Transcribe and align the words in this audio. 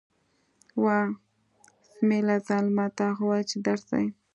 وه! 0.83 0.99
اسمعیله 1.89 2.37
ظالمه، 2.47 2.85
تا 2.97 3.07
خو 3.15 3.23
ویل 3.29 3.43
چې 3.51 3.57
درس 3.65 3.83
دی. 3.91 4.05